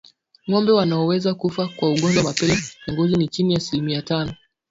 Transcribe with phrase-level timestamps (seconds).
[0.49, 2.53] Ngombe wanaoweza kufa kwa ugonjwa wa mapele
[2.87, 4.35] ya ngozi ni chini ya asilimia tano